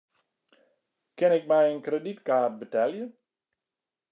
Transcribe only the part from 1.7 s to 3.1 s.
in kredytkaart betelje?